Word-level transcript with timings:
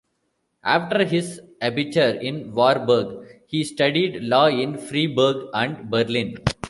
After 0.63 1.05
his 1.05 1.39
"Abitur" 1.61 2.19
in 2.23 2.55
Warburg 2.55 3.43
he 3.45 3.63
studied 3.63 4.23
law 4.23 4.47
in 4.47 4.79
Freiburg 4.79 5.49
and 5.53 5.91
Berlin. 5.91 6.37